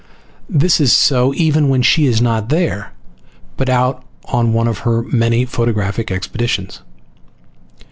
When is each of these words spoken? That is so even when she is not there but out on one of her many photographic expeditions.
That 0.49 0.79
is 0.81 0.91
so 0.91 1.31
even 1.35 1.69
when 1.69 1.83
she 1.83 2.07
is 2.07 2.23
not 2.23 2.49
there 2.49 2.91
but 3.55 3.69
out 3.69 4.03
on 4.25 4.51
one 4.51 4.67
of 4.67 4.79
her 4.79 5.03
many 5.03 5.45
photographic 5.45 6.09
expeditions. 6.09 6.81